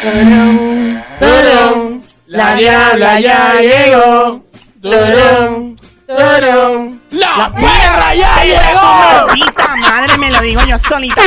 Turun, 0.00 1.02
turun, 1.18 2.02
La 2.26 2.54
diabla 2.54 3.20
ya 3.20 3.60
llegó. 3.60 4.42
Turun, 4.80 5.76
turun, 6.06 7.00
La 7.10 7.52
perra 7.52 8.14
ya 8.14 8.42
llegó. 8.42 9.26
Maldita 9.26 9.76
madre, 9.76 10.16
me 10.16 10.30
lo 10.30 10.40
digo 10.40 10.62
yo 10.64 10.78
solita. 10.88 11.20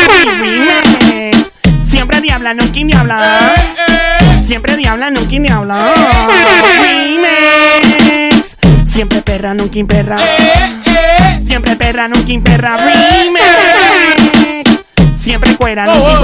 Siempre 1.83 2.19
diabla, 2.21 2.55
nunca 2.55 2.73
diabla. 2.73 3.53
Siempre 4.43 4.75
diabla, 4.75 5.11
nunca 5.11 5.29
diabla. 5.29 5.77
Remix. 6.81 8.57
Siempre 8.85 9.21
perra, 9.21 9.53
nunca 9.53 9.79
perra. 9.87 10.17
Siempre 11.45 11.75
perra, 11.75 12.07
nunca 12.07 12.33
perra. 12.43 12.77
Remix. 12.77 13.43
Siempre 15.15 15.55
cuera, 15.57 15.85
nunca 15.85 16.23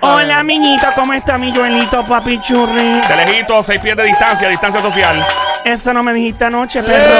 Hola, 0.00 0.42
miñito, 0.42 0.86
¿cómo 0.94 1.12
está 1.12 1.36
mi 1.36 1.54
Joelito, 1.54 2.04
papi 2.04 2.40
churri? 2.40 3.00
De 3.00 3.16
lejito, 3.16 3.62
seis 3.62 3.80
pies 3.80 3.96
de 3.96 4.04
distancia, 4.04 4.48
distancia 4.48 4.80
social. 4.80 5.24
Eso 5.64 5.92
no 5.92 6.02
me 6.02 6.14
dijiste 6.14 6.44
anoche, 6.46 6.82
perro. 6.82 7.14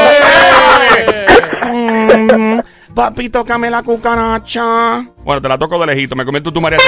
Mm, 1.71 2.61
papi, 2.95 3.29
tócame 3.29 3.69
la 3.71 3.83
cucaracha. 3.83 5.05
Bueno, 5.19 5.43
te 5.43 5.49
la 5.49 5.59
toco 5.59 5.79
de 5.79 5.87
lejito, 5.87 6.17
me 6.17 6.25
comí 6.25 6.41
tú 6.41 6.51
tu 6.51 6.61
María. 6.61 6.79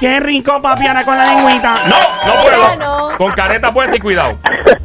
Qué 0.00 0.20
rico, 0.20 0.60
papi, 0.60 0.86
ahora 0.86 1.04
con 1.04 1.16
la 1.16 1.24
lengüita. 1.24 1.74
No, 1.86 1.96
no 2.26 2.42
puedo. 2.42 2.89
Con 3.20 3.32
careta 3.32 3.70
puesta 3.70 3.94
y 3.94 3.98
cuidado. 3.98 4.38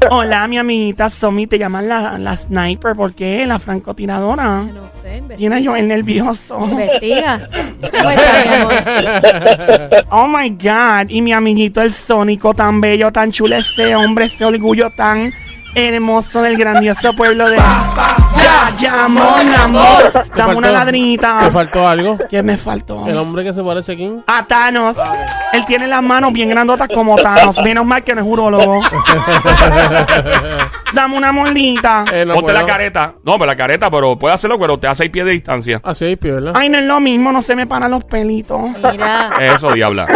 Hola, 0.09 0.45
mi 0.49 0.57
amiguita 0.57 1.09
Somi, 1.09 1.47
te 1.47 1.57
llaman 1.57 1.87
la, 1.87 2.17
la 2.17 2.35
sniper, 2.35 2.93
¿por 2.93 3.13
qué? 3.13 3.45
La 3.45 3.59
francotiradora. 3.59 4.63
No 4.63 4.89
sé. 4.89 5.23
Tiene 5.37 5.63
yo 5.63 5.73
el 5.73 5.87
nervioso. 5.87 6.59
Investiga. 6.59 7.47
Oh 10.09 10.27
my 10.27 10.49
God. 10.49 11.09
Y 11.09 11.21
mi 11.21 11.31
amiguito 11.31 11.81
el 11.81 11.93
Sónico, 11.93 12.53
tan 12.53 12.81
bello, 12.81 13.09
tan 13.09 13.31
chulo, 13.31 13.55
este 13.55 13.95
hombre, 13.95 14.25
ese 14.25 14.43
orgullo 14.43 14.89
tan 14.97 15.31
hermoso 15.73 16.41
del 16.41 16.57
grandioso 16.57 17.13
pueblo 17.13 17.49
de. 17.49 17.57
Ya, 18.41 18.73
ya, 18.77 19.07
mon 19.07 19.55
amor. 19.55 20.11
Dame 20.35 20.55
una 20.55 20.67
faltó? 20.67 20.71
ladrinita. 20.79 21.39
¿Te 21.43 21.51
faltó 21.51 21.87
algo? 21.87 22.17
¿Qué 22.29 22.43
me 22.43 22.57
faltó? 22.57 23.05
El 23.07 23.17
hombre 23.17 23.43
que 23.43 23.53
se 23.53 23.63
parece 23.63 23.93
aquí. 23.93 24.11
A 24.27 24.45
Thanos. 24.45 24.97
Él 25.53 25.65
tiene 25.65 25.87
las 25.87 26.03
manos 26.03 26.31
bien 26.33 26.49
grandotas 26.49 26.87
como 26.93 27.15
Thanos. 27.15 27.57
Menos 27.63 27.85
mal 27.85 28.03
que 28.03 28.13
no 28.15 28.21
es 28.21 28.27
urólogo. 28.27 28.81
Dame 30.93 31.17
una 31.17 31.31
molita. 31.31 32.05
Eh, 32.11 32.25
no 32.25 32.35
Ponte 32.35 32.51
puedo. 32.51 32.59
la 32.59 32.65
careta. 32.65 33.13
No, 33.23 33.33
pero 33.33 33.45
la 33.47 33.55
careta, 33.55 33.89
pero 33.89 34.17
puede 34.17 34.33
hacerlo, 34.35 34.59
pero 34.59 34.77
te 34.77 34.87
hace 34.87 34.95
seis 35.03 35.09
pies 35.11 35.25
de 35.25 35.31
distancia. 35.31 35.81
Así 35.83 36.05
hay 36.05 36.15
pie, 36.15 36.31
¿verdad? 36.31 36.53
Ay, 36.55 36.69
no 36.69 36.77
es 36.77 36.85
lo 36.85 36.99
mismo, 36.99 37.31
no 37.31 37.41
se 37.41 37.55
me 37.55 37.67
paran 37.67 37.91
los 37.91 38.03
pelitos. 38.05 38.61
Mira. 38.91 39.31
Eso, 39.39 39.73
diabla. 39.73 40.07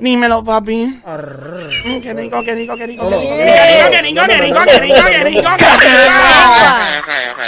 Dímelo, 0.00 0.42
papi. 0.42 0.86
Mm, 0.86 2.00
Qué 2.00 2.14
rico, 2.14 2.42
qué 2.44 2.54
rico, 2.54 2.74
qué 2.76 2.86
rico, 2.86 3.08
qué 3.08 3.16
rico, 3.16 3.26
qué 3.90 4.02
rico, 4.02 4.22
qué 4.26 4.40
rico, 4.40 4.60
qué 4.64 4.78
rico, 4.78 5.04
qué 5.06 5.24
rico, 5.24 5.24
qué 5.24 5.24
rico. 5.24 5.48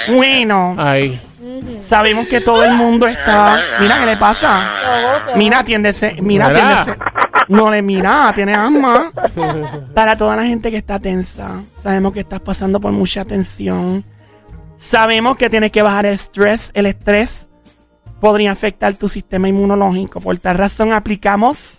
Bueno, 0.09 0.75
Ahí. 0.79 1.21
sabemos 1.83 2.29
que 2.29 2.41
todo 2.41 2.65
el 2.65 2.73
mundo 2.75 3.07
está. 3.07 3.59
Mira, 3.81 3.99
¿qué 4.01 4.07
le 4.07 4.17
pasa? 4.17 4.67
Mira, 5.37 5.61
atiéndese. 5.61 6.17
Mira, 6.21 6.49
Mira. 6.49 6.81
atiéndese. 6.83 6.99
No 7.49 7.71
le 7.71 7.81
mira, 7.81 8.31
tiene 8.35 8.53
asma. 8.55 9.11
Para 9.95 10.17
toda 10.19 10.37
la 10.37 10.45
gente 10.45 10.71
que 10.71 10.77
está 10.77 10.99
tensa, 10.99 11.63
sabemos 11.83 12.13
que 12.13 12.21
estás 12.21 12.41
pasando 12.41 12.79
por 12.79 12.93
mucha 12.93 13.25
tensión. 13.25 14.05
Sabemos 14.77 15.37
que 15.39 15.49
tienes 15.49 15.73
que 15.73 15.81
bajar 15.83 16.05
el 16.07 16.13
estrés. 16.15 16.71
El 16.75 16.85
estrés 16.87 17.49
podría 18.21 18.53
afectar 18.53 18.95
tu 18.95 19.09
sistema 19.09 19.49
inmunológico. 19.49 20.21
Por 20.21 20.37
tal 20.39 20.59
razón, 20.59 20.93
aplicamos 20.93 21.79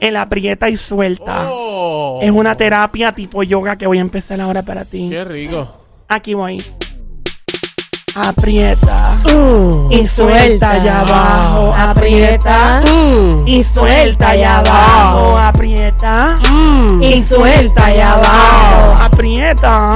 el 0.00 0.16
aprieta 0.16 0.68
y 0.68 0.76
suelta. 0.76 1.46
Oh. 1.50 2.18
Es 2.20 2.30
una 2.32 2.56
terapia 2.56 3.12
tipo 3.12 3.42
yoga 3.44 3.76
que 3.76 3.86
voy 3.86 3.98
a 3.98 4.02
empezar 4.02 4.40
ahora 4.40 4.62
para 4.62 4.84
ti. 4.84 5.08
Qué 5.08 5.24
rico. 5.24 5.84
Aquí 6.08 6.34
voy. 6.34 6.62
Aprieta. 8.16 9.10
Uh. 9.30 9.88
Y 9.90 10.06
suelta 10.06 10.70
allá 10.72 11.00
abajo. 11.00 11.72
Aprieta. 11.76 12.80
Y 13.44 13.62
suelta 13.62 14.30
allá 14.30 14.58
abajo. 14.58 15.36
Aprieta. 15.38 16.34
Y 17.00 17.22
suelta 17.22 17.84
allá 17.86 18.12
abajo. 18.14 18.96
Aprieta. 19.02 19.94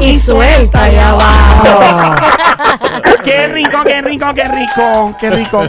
Y 0.00 0.18
suelta 0.18 0.82
allá 0.82 1.08
abajo. 1.10 2.16
Qué 3.24 3.48
rico, 3.48 3.78
qué 3.86 4.02
rico, 4.02 4.26
qué 4.34 4.44
rico, 4.44 5.16
qué 5.18 5.30
rico. 5.30 5.62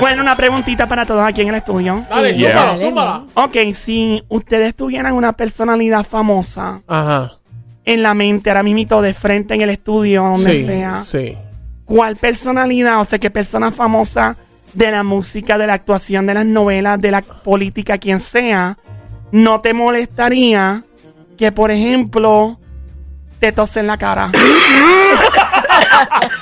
Bueno, 0.00 0.22
una 0.22 0.34
preguntita 0.34 0.86
para 0.86 1.04
todos 1.04 1.22
aquí 1.22 1.42
en 1.42 1.48
el 1.48 1.56
estudio. 1.56 2.02
Dale, 2.08 2.34
Yeah. 2.34 2.74
zúmbala, 2.74 2.76
zúmbala. 2.78 3.22
Ok, 3.34 3.74
si 3.74 4.22
ustedes 4.30 4.74
tuvieran 4.74 5.12
una 5.12 5.32
personalidad 5.34 6.04
famosa 6.04 6.80
Ajá. 6.88 7.32
En 7.84 8.02
la 8.02 8.14
mente, 8.14 8.50
ahora 8.50 8.62
mismo 8.62 9.02
de 9.02 9.14
frente 9.14 9.54
en 9.54 9.62
el 9.62 9.70
estudio, 9.70 10.22
donde 10.22 10.52
Sí, 10.52 10.66
sea, 10.66 11.00
sí. 11.02 11.36
¿cuál 11.84 12.16
personalidad, 12.16 13.00
o 13.00 13.04
sea, 13.04 13.18
qué 13.18 13.30
persona 13.30 13.70
famosa 13.72 14.36
de 14.72 14.90
la 14.90 15.02
música, 15.02 15.58
de 15.58 15.66
la 15.66 15.74
actuación, 15.74 16.26
de 16.26 16.34
las 16.34 16.46
novelas, 16.46 17.00
de 17.00 17.10
la 17.10 17.22
política, 17.22 17.98
quien 17.98 18.20
sea, 18.20 18.78
no 19.32 19.60
te 19.60 19.74
molestaría 19.74 20.84
que, 21.36 21.52
por 21.52 21.70
ejemplo, 21.70 22.58
te 23.40 23.52
tose 23.52 23.80
en 23.80 23.88
la 23.88 23.98
cara? 23.98 24.30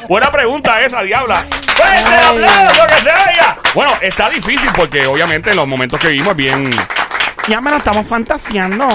Buena 0.09 0.31
pregunta 0.31 0.81
esa, 0.83 1.03
diabla. 1.03 1.45
¡Fuerte 1.75 2.37
el 2.37 2.45
aplauso 2.45 2.83
que 2.87 2.95
se 3.03 3.11
oiga! 3.11 3.57
Bueno, 3.75 3.93
está 4.03 4.29
difícil 4.29 4.69
porque 4.77 5.07
obviamente 5.07 5.51
en 5.51 5.57
los 5.57 5.67
momentos 5.67 5.99
que 6.01 6.09
vivimos 6.09 6.33
es 6.33 6.37
bien. 6.37 6.71
Ya 7.49 7.61
me 7.61 7.71
lo 7.71 7.79
estamos 7.79 8.07
fantaseando. 8.07 8.87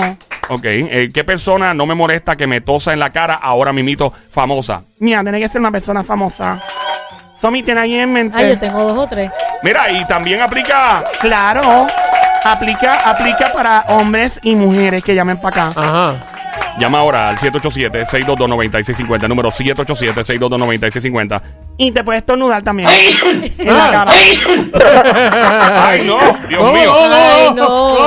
Ok, 0.49 0.61
eh, 0.65 1.09
¿qué 1.13 1.23
persona 1.23 1.73
no 1.73 1.85
me 1.85 1.95
molesta 1.95 2.35
que 2.35 2.45
me 2.45 2.61
tosa 2.61 2.93
en 2.93 2.99
la 2.99 3.11
cara 3.11 3.33
ahora 3.35 3.73
mimito 3.73 4.13
famosa? 4.31 4.83
Mira, 4.99 5.23
tiene 5.23 5.39
que 5.39 5.49
ser 5.49 5.59
una 5.61 5.71
persona 5.71 6.03
famosa. 6.03 6.61
Somi, 7.41 7.63
¿tiene 7.63 7.81
alguien 7.81 8.01
en 8.01 8.13
mente? 8.13 8.37
Ay, 8.37 8.49
yo 8.49 8.59
tengo 8.59 8.83
dos 8.83 8.97
o 8.97 9.07
tres. 9.07 9.31
Mira, 9.63 9.91
y 9.91 10.05
también 10.05 10.41
aplica. 10.41 11.03
Claro. 11.19 11.87
Aplica, 12.43 13.09
aplica 13.09 13.51
para 13.53 13.81
hombres 13.87 14.39
y 14.43 14.55
mujeres 14.55 15.03
que 15.03 15.15
llamen 15.15 15.37
para 15.37 15.67
acá. 15.67 15.81
Ajá. 15.81 16.15
Llama 16.77 16.99
ahora 16.99 17.29
al 17.29 17.37
787-622-9650, 17.37 19.27
número 19.29 19.49
787-622-9650. 19.49 21.41
Y 21.77 21.91
te 21.91 22.03
puedes 22.03 22.25
tornudar 22.25 22.63
también. 22.63 22.89
en 23.57 23.77
la 23.77 23.91
cara. 23.91 24.11
¡Ay, 25.87 26.03
no! 26.07 26.19
¡Dios 26.47 26.73
mío! 26.73 26.93
Ay, 27.11 27.53
no. 27.55 28.04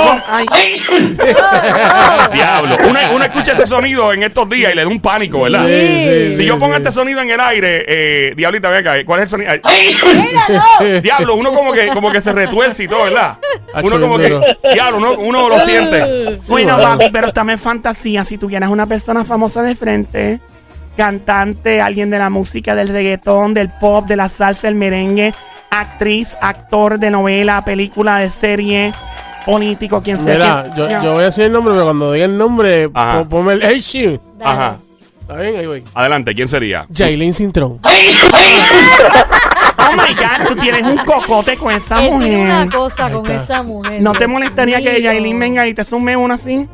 Ay, 0.51 0.83
¡Diablo! 2.33 2.77
Uno, 2.89 3.01
uno 3.15 3.25
escucha 3.25 3.53
ese 3.53 3.67
sonido 3.67 4.13
en 4.13 4.23
estos 4.23 4.49
días 4.49 4.73
y 4.73 4.77
le 4.77 4.83
da 4.83 4.89
un 4.89 5.01
pánico, 5.01 5.43
¿verdad? 5.43 5.67
Sí, 5.67 5.73
sí, 5.73 6.31
Si 6.31 6.37
sí, 6.37 6.45
yo 6.45 6.59
pongo 6.59 6.75
sí. 6.75 6.83
este 6.83 6.93
sonido 6.93 7.21
en 7.21 7.31
el 7.31 7.41
aire, 7.41 7.85
eh, 7.89 8.35
Diablita, 8.37 8.69
ven 8.69 8.87
acá, 8.87 9.05
¿cuál 9.05 9.21
es 9.21 9.25
el 9.25 9.31
sonido? 9.31 9.51
Ay. 9.65 11.01
Diablo, 11.03 11.35
uno 11.35 11.53
como 11.53 11.73
que, 11.73 11.89
como 11.89 12.11
que 12.13 12.21
se 12.21 12.33
retuerce 12.33 12.85
y 12.85 12.89
todo, 12.89 13.05
¿verdad? 13.05 13.39
Uno 13.83 14.01
como 14.01 14.19
que, 14.19 14.41
diablo, 14.73 14.99
uno, 14.99 15.13
uno 15.13 15.49
lo 15.49 15.65
siente. 15.65 16.39
Bueno, 16.49 16.79
papi, 16.79 17.11
pero 17.13 17.33
también 17.33 17.59
fantasía. 17.59 18.25
Si 18.25 18.39
tuvieras 18.39 18.71
una 18.71 18.87
persona 18.87 19.25
famosa 19.25 19.63
de 19.63 19.75
frente, 19.75 20.41
cantante, 20.97 21.81
alguien 21.81 22.11
de 22.11 22.19
la 22.19 22.31
música, 22.31 22.75
del 22.75 22.89
reggaetón, 22.89 23.55
del 23.55 23.69
pop, 23.69 24.07
de 24.07 24.17
la 24.17 24.29
salsa, 24.29 24.69
el 24.69 24.75
merengue, 24.75 25.35
actriz, 25.71 26.37
actor 26.41 26.99
de 26.99 27.11
novela, 27.11 27.65
película, 27.65 28.19
de 28.19 28.31
serie, 28.31 28.93
político, 29.53 30.03
quien 30.03 30.23
sea. 30.23 30.35
Mira, 30.35 30.65
quien- 30.75 31.03
yo, 31.03 31.13
voy 31.15 31.23
a 31.23 31.27
decir 31.27 31.45
el 31.45 31.53
nombre, 31.53 31.73
pero 31.73 31.85
cuando 31.85 32.13
diga 32.13 32.27
el 32.27 32.37
nombre, 32.37 32.89
pon- 32.91 33.29
ponme 33.29 33.53
el 33.55 33.63
hey, 33.63 33.81
shit. 33.81 34.21
Ajá. 34.45 34.77
¿Está 35.23 35.37
bien? 35.37 35.57
Ahí 35.57 35.67
voy. 35.67 35.83
Adelante, 35.95 36.35
¿quién 36.35 36.49
sería? 36.49 36.87
Jailin 36.95 37.33
Cintrón. 37.35 37.79
Oh 39.81 39.93
my 39.93 40.13
God, 40.15 40.49
tú 40.49 40.57
tienes 40.57 40.83
un 40.83 40.99
cocote 40.99 41.57
con 41.57 41.73
esa 41.73 42.05
Él 42.05 42.19
tiene 42.19 42.43
una 42.43 42.65
mujer. 42.65 42.79
cosa 42.79 43.11
con 43.11 43.31
esa 43.31 43.63
mujer. 43.63 44.03
¿No 44.03 44.13
te 44.13 44.27
molestaría 44.27 44.79
que 44.83 44.91
mío. 44.93 44.99
Yailin 45.01 45.39
venga 45.39 45.67
y 45.67 45.73
te 45.75 45.83
sume 45.85 46.15
una 46.17 46.35
así? 46.35 46.69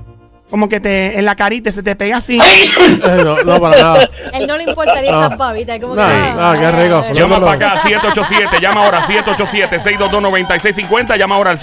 Como 0.51 0.69
que 0.69 0.79
te 0.81 1.19
en 1.19 1.25
la 1.25 1.35
carita 1.37 1.71
se 1.73 1.83
te 1.83 1.97
pega 1.97 2.19
así. 2.19 2.39
Eh, 2.39 3.01
no, 3.25 3.43
no, 3.45 3.61
para 3.61 3.77
nada. 3.81 4.11
Él 4.33 4.47
no 4.47 4.57
le 4.57 4.65
importaría 4.65 5.11
Ah. 5.13 5.27
esas 5.27 5.39
pavitas. 5.39 5.79
Como 5.81 5.95
No, 5.95 6.03
que, 6.07 6.33
no, 6.33 6.53
qué 6.53 6.71
rico. 6.83 7.05
ay, 7.09 7.15
Llama 7.15 7.39
no, 7.39 7.47
para 7.47 7.71
acá, 7.73 7.81
787, 7.83 8.61
llama 8.61 8.85
ahora, 8.85 9.01
787-622-9650, 9.07 11.17
llama 11.17 11.35
ahora 11.37 11.51
al 11.51 11.59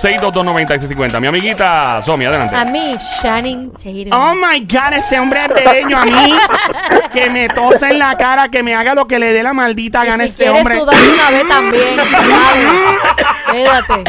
787-622-9650. 0.00 1.20
Mi 1.20 1.26
amiguita 1.28 2.02
Somi, 2.04 2.24
adelante. 2.24 2.56
A 2.56 2.64
mí, 2.64 2.96
Shannon 3.22 3.70
Tatum. 3.72 4.12
Oh 4.12 4.34
my 4.34 4.60
God, 4.60 4.92
ese 4.94 5.18
hombre 5.20 5.40
es 5.44 5.48
bello 5.64 5.98
a 5.98 6.04
mí. 6.04 6.34
que 7.12 7.30
me 7.30 7.48
tose 7.48 7.88
en 7.90 7.98
la 7.98 8.16
cara, 8.16 8.48
que 8.48 8.62
me 8.62 8.74
haga 8.74 8.94
lo 8.94 9.06
que 9.06 9.18
le 9.18 9.32
dé 9.32 9.42
la 9.42 9.52
maldita 9.52 10.04
Y 10.04 10.08
gana 10.08 10.24
si 10.24 10.30
este 10.30 10.48
hombre. 10.50 10.78
sudar 10.78 10.94
una 11.14 11.30
vez 11.30 11.48
también. 11.48 11.96
Quédate. 13.52 14.04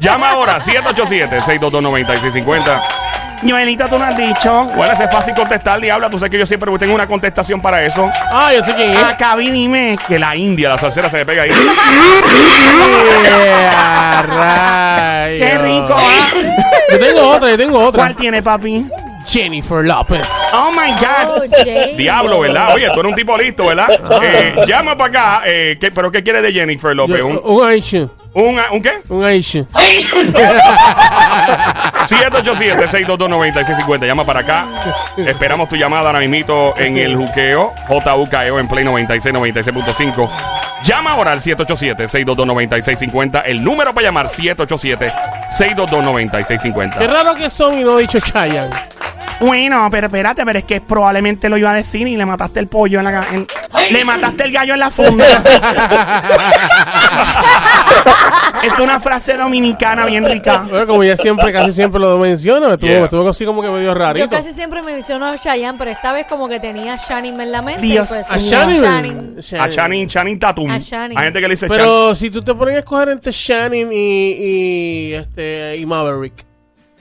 Llama 0.00 0.30
ahora, 0.30 0.58
787-622-9650. 0.60 2.80
Joelito, 3.48 3.86
tú 3.88 3.98
no 3.98 4.04
has 4.04 4.16
dicho. 4.16 4.64
Bueno, 4.76 4.92
ese 4.92 5.04
es 5.04 5.10
fácil 5.10 5.34
contestar, 5.34 5.80
Diabla. 5.80 6.10
Tú 6.10 6.18
sabes 6.18 6.30
que 6.30 6.38
yo 6.38 6.46
siempre 6.46 6.70
tengo 6.78 6.94
una 6.94 7.06
contestación 7.06 7.60
para 7.60 7.82
eso. 7.84 8.08
Ah, 8.32 8.52
yo 8.54 8.62
sé 8.62 8.74
quién 8.74 8.90
es. 8.90 9.02
Acá 9.02 9.34
vi, 9.36 9.50
dime. 9.50 9.96
Que 10.06 10.18
la 10.18 10.36
India, 10.36 10.68
la 10.68 10.78
salsera 10.78 11.08
se 11.10 11.16
le 11.18 11.26
pega 11.26 11.42
ahí. 11.44 11.50
Yeah. 14.20 15.36
Qué 15.38 15.58
rico, 15.58 15.94
¿ah? 15.96 16.28
Yo 16.90 16.98
tengo 16.98 17.28
otra, 17.30 17.50
yo 17.50 17.56
tengo 17.58 17.78
otra. 17.78 18.02
¿Cuál 18.02 18.16
tiene, 18.16 18.42
papi? 18.42 18.86
Jennifer 19.26 19.84
López. 19.84 20.26
Oh 20.52 20.70
my 20.72 20.92
Oh, 20.92 21.40
God. 21.40 21.64
Jay. 21.64 21.94
Diablo, 21.96 22.40
¿verdad? 22.40 22.74
Oye, 22.74 22.86
tú 22.92 23.00
eres 23.00 23.10
un 23.10 23.14
tipo 23.14 23.36
listo, 23.36 23.66
¿verdad? 23.66 23.88
Eh, 24.22 24.54
llama 24.66 24.96
para 24.96 25.08
acá. 25.08 25.42
Eh, 25.46 25.78
¿qué- 25.80 25.90
¿Pero 25.90 26.10
qué 26.10 26.22
quiere 26.22 26.42
de 26.42 26.52
Jennifer 26.52 26.96
López? 26.96 27.18
Yo- 27.18 27.26
¿Un, 27.26 27.40
un. 27.44 28.10
Un, 28.34 28.58
un 28.72 28.82
qué? 28.82 28.92
Un 29.08 29.24
Aisha. 29.24 29.64
787-622-9650. 32.08 34.06
Llama 34.06 34.24
para 34.24 34.40
acá. 34.40 34.64
Esperamos 35.16 35.68
tu 35.68 35.76
llamada 35.76 36.06
ahora 36.08 36.18
mismito 36.20 36.74
en 36.78 36.96
el 36.98 37.16
juqueo. 37.16 37.72
JUKEO 37.88 38.58
en 38.58 38.68
Play 38.68 38.84
96, 38.84 39.34
96.5. 39.34 40.28
Llama 40.84 41.12
ahora 41.12 41.32
al 41.32 41.40
787-622-9650. 41.40 43.42
El 43.44 43.62
número 43.64 43.92
para 43.92 44.06
llamar, 44.06 44.28
787-622-9650. 44.28 46.98
Qué 46.98 47.06
raro 47.06 47.34
que 47.34 47.50
son 47.50 47.78
y 47.78 47.84
no 47.84 47.98
he 47.98 48.02
dicho 48.02 48.18
Chayanne. 48.20 48.70
Bueno, 49.40 49.88
pero 49.90 50.06
espérate, 50.08 50.44
pero 50.44 50.58
es 50.58 50.64
que 50.66 50.80
probablemente 50.82 51.48
lo 51.48 51.56
iba 51.56 51.70
a 51.70 51.74
decir 51.74 52.06
y 52.06 52.14
le 52.16 52.26
mataste 52.26 52.60
el 52.60 52.66
pollo 52.68 52.98
en 52.98 53.04
la... 53.06 53.24
en- 53.32 53.46
le 53.90 54.04
mataste 54.04 54.44
el 54.44 54.52
gallo 54.52 54.74
en 54.74 54.80
la 54.80 54.90
funda. 54.90 55.24
es 58.62 58.78
una 58.78 59.00
frase 59.00 59.36
dominicana 59.36 60.06
bien 60.06 60.24
rica. 60.24 60.64
Bueno, 60.68 60.86
como 60.86 61.04
ya 61.04 61.16
siempre, 61.16 61.52
casi 61.52 61.72
siempre 61.72 62.00
lo 62.00 62.18
menciono, 62.18 62.68
me 62.68 62.74
estuvo, 62.74 62.90
Yeah. 62.90 62.98
me 63.00 63.04
estuvo 63.04 63.28
así 63.28 63.44
como 63.44 63.62
que 63.62 63.70
medio 63.70 63.94
rarito. 63.94 64.24
Yo 64.26 64.30
casi 64.30 64.52
siempre 64.52 64.82
menciono 64.82 65.26
a 65.26 65.38
Chayanne, 65.38 65.78
pero 65.78 65.90
esta 65.90 66.12
vez 66.12 66.26
como 66.26 66.48
que 66.48 66.60
tenía 66.60 66.94
a 66.94 66.96
Shanin 66.96 67.40
en 67.40 67.52
la 67.52 67.62
mente. 67.62 67.82
Dios. 67.82 68.08
pues, 68.08 68.26
A 68.28 68.38
Shannon. 68.38 69.36
Shanin. 69.40 69.60
A 69.60 69.68
Channing, 69.68 70.08
Channing 70.08 70.38
Tatum. 70.38 70.70
A 70.70 70.78
Channing. 70.80 71.18
Hay 71.18 71.24
gente 71.24 71.40
que 71.40 71.48
le 71.48 71.54
dice 71.54 71.68
Pero 71.68 72.14
si 72.14 72.30
tú 72.30 72.42
te 72.42 72.54
pones 72.54 72.76
a 72.76 72.78
escoger 72.80 73.08
entre 73.10 73.32
Shannon 73.32 73.92
y, 73.92 74.32
y, 74.32 75.12
este, 75.14 75.76
y 75.76 75.86
Maverick. 75.86 76.34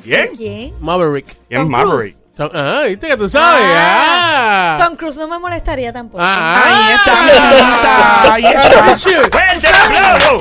¿Quién? 0.03 0.29
¿Quién? 0.37 0.73
Maverick. 0.79 1.25
¿Quién 1.49 1.61
Tom 1.61 1.71
Maverick? 1.71 2.15
Ah, 2.39 2.83
viste 2.87 3.07
que 3.07 3.17
tú 3.17 3.27
sabes. 3.27 3.61
Ah. 3.75 4.77
Tom 4.85 4.95
Cruise 4.95 5.17
no 5.17 5.27
me 5.27 5.37
molestaría 5.39 5.91
tampoco. 5.91 6.23
Ah. 6.25 6.63
Ahí 6.65 6.93
está, 6.93 7.19
ahí 8.33 8.45
está. 8.45 8.95
¡Fuerte 9.29 9.67
el 9.67 9.75
aplauso! 9.75 10.37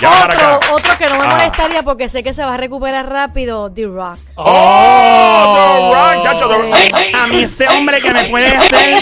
Para 0.00 0.24
Otro, 0.24 0.56
acá. 0.56 0.58
otro 0.72 0.98
que 0.98 1.06
no 1.06 1.14
me 1.16 1.24
Ah. 1.24 1.28
molestaría 1.36 1.82
porque 1.84 2.08
sé 2.08 2.24
que 2.24 2.32
se 2.32 2.44
va 2.44 2.54
a 2.54 2.56
recuperar 2.56 3.08
rápido, 3.08 3.70
The 3.72 3.84
Rock. 3.86 4.18
¡Oh! 4.34 5.54
The 5.54 5.60
Rock, 5.94 6.24
chacho, 6.24 6.48
The 6.48 6.58
Rock. 6.58 6.74
A 7.14 7.26
mí 7.28 7.42
este 7.44 7.68
hombre 7.68 8.00
que 8.00 8.12
me 8.12 8.24
puede 8.24 8.56
hacer 8.56 8.98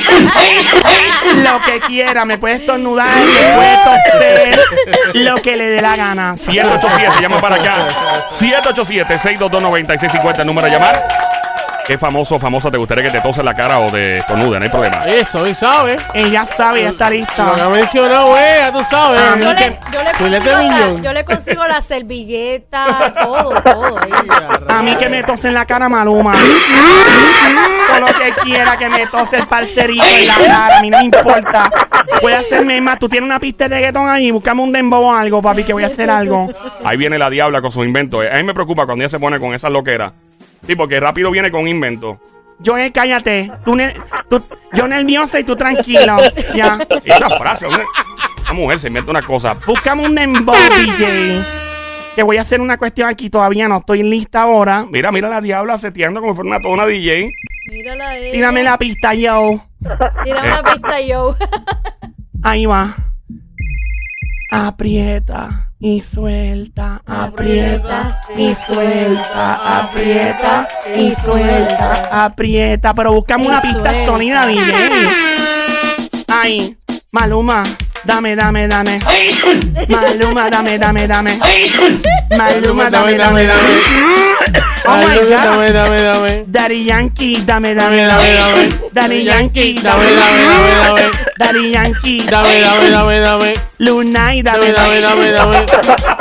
lo 1.37 1.59
que 1.65 1.81
quiera, 1.87 2.27
me 2.27 2.37
puede 2.37 2.57
estornudar, 2.57 3.09
me 3.17 3.55
puede 3.55 3.79
toser, 3.85 4.61
lo 5.15 5.41
que 5.41 5.57
le 5.57 5.71
dé 5.71 5.81
la 5.81 5.97
gana. 5.97 6.37
787, 6.37 7.23
llama 7.23 7.39
para 7.39 7.57
acá. 7.57 7.77
787-622-9650, 8.39 10.41
el 10.41 10.47
número 10.47 10.67
a 10.67 10.71
llamar. 10.71 11.03
¿Qué 11.87 11.97
famoso 11.97 12.41
famosa 12.41 12.69
te 12.69 12.79
gustaría 12.79 13.05
que 13.05 13.11
te 13.11 13.21
tose 13.21 13.41
en 13.41 13.47
la 13.47 13.55
cara 13.55 13.79
o 13.79 13.93
de 13.93 14.19
estornude? 14.19 14.59
No 14.59 14.65
hay 14.65 14.71
problema. 14.71 15.05
Eso, 15.07 15.47
y 15.47 15.55
sabes. 15.55 16.03
Ella 16.15 16.45
sabe, 16.45 16.83
ya 16.83 16.89
está 16.89 17.05
Lo 17.05 17.11
que 17.13 17.17
ha 17.17 17.21
lista. 17.21 17.69
mencionado, 17.71 18.35
ya 18.37 18.73
tú 18.73 18.81
sabes. 18.85 19.21
Ah, 19.21 19.37
Yo 19.39 19.53
le, 19.53 19.79
yo, 19.93 20.03
le 20.03 20.15
filete 20.15 20.51
consigo 20.51 20.53
la, 20.53 20.63
mignon. 20.87 21.03
yo 21.05 21.13
le 21.13 21.25
consigo 21.25 21.65
la 21.67 21.81
servilleta, 21.81 23.13
todo, 23.23 23.51
todo. 23.65 24.01
A 24.69 24.83
mí 24.83 24.97
que 24.97 25.09
me 25.09 25.23
tose 25.23 25.47
en 25.47 25.55
la 25.55 25.65
cara 25.65 25.89
Maluma. 25.89 26.33
Todo 26.33 28.01
lo 28.01 28.07
que 28.07 28.33
quiera 28.43 28.77
que 28.77 28.89
me 28.89 29.07
tose 29.07 29.37
el 29.37 29.47
parcerito 29.47 30.05
en 30.05 30.27
la 30.27 30.35
cara, 30.35 30.79
a 30.79 30.83
mí 30.83 30.91
no 30.91 30.99
me 30.99 31.05
importa. 31.05 31.71
Puede 32.21 32.35
hacerme 32.35 32.81
más. 32.81 32.99
Tú 32.99 33.09
tienes 33.09 33.27
una 33.29 33.39
pista 33.39 33.69
de 33.69 33.77
reggaetón 33.77 34.09
ahí, 34.09 34.33
buscame 34.33 34.61
un 34.61 34.73
dembow 34.73 35.05
o 35.05 35.15
algo, 35.15 35.41
papi, 35.41 35.63
que 35.63 35.73
voy 35.73 35.85
a 35.85 35.87
hacer 35.87 36.11
algo. 36.11 36.49
Ahí 36.85 36.97
viene 36.97 37.17
la 37.17 37.31
diabla 37.31 37.61
con 37.63 37.71
su 37.71 37.85
invento. 37.85 38.23
A 38.23 38.35
mí 38.39 38.43
me 38.43 38.55
preocupa 38.55 38.87
cuando 38.87 39.05
ella 39.05 39.11
se 39.11 39.21
pone 39.21 39.39
con 39.39 39.55
esas 39.55 39.71
loqueras. 39.71 40.13
Sí, 40.67 40.75
porque 40.77 40.99
rápido 41.01 41.31
viene 41.31 41.51
con 41.51 41.63
un 41.63 41.69
invento. 41.69 42.21
Joel, 42.65 42.91
cállate. 42.93 43.53
Tú, 43.65 43.77
ne- 43.77 43.95
tú- 44.31 44.43
yo 44.73 44.89
nerviosa 44.89 45.39
y 45.39 45.45
tú 45.45 45.57
tranquilo. 45.57 46.17
Ya. 46.55 46.79
Esa 47.05 47.31
frase, 47.31 47.67
hombre. 47.67 47.85
Esa 48.43 48.53
mujer 48.53 48.81
se 48.81 48.89
inventa 48.89 49.11
una 49.11 49.23
cosa. 49.23 49.55
Búscame 49.67 50.07
un 50.07 50.15
dembow, 50.15 50.55
DJ. 50.79 51.41
Que 52.15 52.23
voy 52.23 52.39
a 52.39 52.41
hacer 52.43 52.61
una 52.63 52.79
cuestión 52.79 53.09
aquí. 53.11 53.29
Todavía 53.29 53.69
no 53.69 53.79
estoy 53.79 54.03
lista 54.03 54.43
ahora. 54.43 54.87
Mira, 54.91 55.13
mira 55.13 55.29
la 55.29 55.41
diabla 55.43 55.77
seteando 55.79 56.21
como 56.21 56.33
si 56.33 56.37
fuera 56.37 56.49
una 56.57 56.61
tona 56.61 56.87
DJ. 56.87 57.31
Mírala 57.71 58.09
ahí. 58.09 58.33
Tírame 58.33 58.63
la 58.63 58.79
pista, 58.79 59.13
yo. 59.15 59.61
Tírame 60.25 60.49
la 60.49 60.63
pista 60.63 61.01
yo. 61.03 61.37
Ahí 62.43 62.65
va. 62.65 62.95
Aprieta 64.51 65.66
y 65.79 66.01
suelta, 66.01 67.03
aprieta 67.05 68.21
y 68.37 68.55
suelta, 68.55 69.81
aprieta 69.81 70.69
y 70.97 71.15
suelta, 71.15 72.25
aprieta. 72.25 72.95
Pero 72.95 73.13
buscame 73.13 73.47
una 73.49 73.61
pista 73.61 74.07
sólida, 74.07 74.47
DJ. 74.47 74.63
Ahí, 76.29 76.77
Maluma, 77.13 77.63
dame, 78.07 78.37
dame, 78.37 78.69
dame. 78.69 79.01
Maluma, 79.89 80.51
dame, 80.51 80.79
dame, 80.79 81.07
dame. 81.07 81.33
Maluma, 82.31 82.91
dame, 82.91 83.17
dame, 83.19 83.47
dame. 83.47 83.71
Oh 84.89 85.03
my 85.03 85.19
God. 85.19 85.29
dame, 85.29 85.73
dame, 85.73 85.99
dame. 86.07 86.45
Daddy 86.51 86.79
Yankee, 86.87 87.37
dame, 87.45 87.75
Dame, 87.75 88.07
dame. 88.07 88.71
Daddy 88.93 89.19
Yankee, 89.23 89.75
Dame, 89.75 90.09
dame, 90.19 90.43
dame. 90.97 91.13
Daddy 91.39 91.63
Yankee, 91.71 92.19
Dame, 92.27 92.61
dame, 92.63 92.91
dame, 92.95 93.17
dame. 93.27 93.57
Lunay, 93.81 94.43
Dame, 94.43 94.73
dame, 94.73 95.01
dame, 95.01 95.27
dame, 95.33 95.67
dame. 95.67 96.16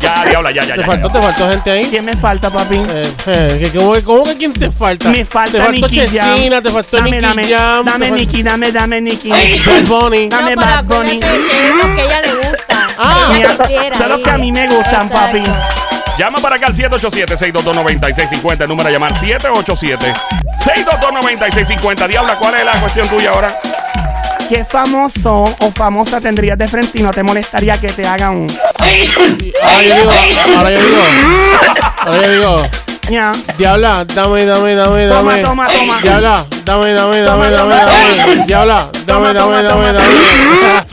Ya, 0.00 0.24
diabla, 0.24 0.50
ya, 0.52 0.64
ya, 0.64 0.74
Te 0.74 0.80
ya. 0.80 0.86
faltó, 0.86 1.08
ya. 1.08 1.12
te 1.14 1.20
faltó 1.22 1.50
gente 1.50 1.70
ahí. 1.72 1.84
¿Quién 1.90 2.04
me 2.04 2.14
falta, 2.16 2.50
papi? 2.50 2.76
Eh, 2.76 3.12
eh, 3.26 3.72
¿cómo, 3.76 3.94
¿Cómo 4.04 4.22
que 4.24 4.36
quién 4.36 4.52
te 4.52 4.70
falta? 4.70 5.10
Me 5.10 5.24
falta 5.24 5.50
Te 5.52 5.58
faltó 5.58 5.72
Nicky 5.72 5.94
Chesina, 5.96 6.24
Jam. 6.56 6.62
te 6.62 6.70
faltó 6.70 6.96
dame, 6.98 7.10
Nicky 7.10 7.22
dame, 7.26 7.44
Jam. 7.48 7.84
dame 7.84 8.10
Nicky, 8.12 8.42
dame, 8.44 8.70
dame 8.72 9.00
Nicky. 9.00 9.30
Bad 9.30 9.86
Bunny. 9.88 10.28
Dame 10.28 10.54
no, 10.54 10.62
Bad 10.62 10.84
Bunny. 10.84 11.18
que 11.18 11.72
lo 11.76 11.94
que 11.96 12.00
a 12.00 12.04
ella 12.04 12.20
le 12.22 12.34
gusta. 12.36 12.86
Ah. 12.96 13.28
que 13.32 13.38
ella 13.38 13.48
Mira, 13.50 13.56
quisiera. 13.66 13.98
son 13.98 14.08
los 14.10 14.20
que 14.20 14.30
a 14.30 14.38
mí 14.38 14.52
me 14.52 14.68
gustan, 14.68 15.06
Exacto. 15.08 15.14
papi. 15.14 15.42
Llama 16.18 16.38
para 16.40 16.56
acá 16.56 16.66
al 16.68 16.74
787-622-9650. 16.76 18.60
El 18.62 18.68
número 18.68 18.88
a 18.88 18.92
llamar 18.92 19.12
787-622-9650. 19.20 22.08
Diabla, 22.08 22.36
¿cuál 22.36 22.54
es 22.54 22.64
la 22.64 22.72
cuestión 22.80 23.08
tuya 23.08 23.30
ahora? 23.30 23.58
¿Qué 24.48 24.64
famoso 24.64 25.44
o 25.60 25.70
famosa 25.72 26.20
tendrías 26.20 26.56
de 26.56 26.68
frente 26.68 26.98
y 26.98 27.02
no 27.02 27.10
te 27.10 27.22
molestaría 27.22 27.78
que 27.78 27.88
te 27.88 28.06
hagan 28.06 28.36
un... 28.36 28.46
Ahora 29.62 29.82
yo 29.82 29.94
digo, 29.96 30.12
ahora 30.56 30.70
yo 30.70 30.80
digo, 30.80 31.02
ahora 32.00 32.22
yo 32.22 32.30
digo, 32.32 32.66
Ya. 33.10 33.32
Diabla, 33.56 34.04
dame, 34.04 34.44
dame, 34.44 34.74
dame, 34.74 35.08
Toma, 35.08 35.30
dame. 35.32 35.42
toma, 35.42 35.68
toma. 35.68 36.00
Diabla, 36.02 36.46
dame, 36.64 36.92
dame, 36.92 37.24
Toma, 37.24 37.48
dame, 37.48 37.50
dame, 37.50 37.56
toma, 37.56 37.76
dame. 38.26 38.44
Diabla, 38.46 38.90
dame, 38.92 39.06
Toma, 39.06 39.32
dame, 39.32 39.38
toma, 39.38 39.62
dame, 39.62 39.92
toma, 39.92 39.92
dame. 39.92 40.86